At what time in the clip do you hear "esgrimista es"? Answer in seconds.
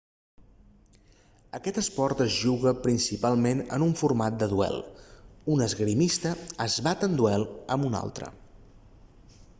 5.69-6.81